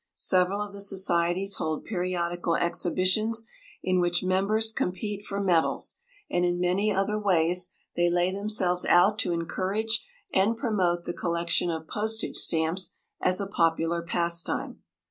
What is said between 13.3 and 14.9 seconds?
a popular pastime.